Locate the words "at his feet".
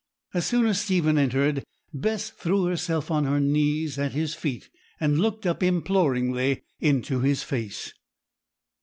3.99-4.67